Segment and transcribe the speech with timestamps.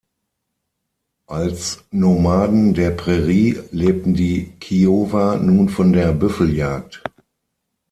[1.27, 7.03] Als Nomaden der Prärie lebten die Kiowa nun von der Büffeljagd.